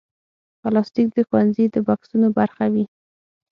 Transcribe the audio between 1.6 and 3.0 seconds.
د بکسونو برخه وي.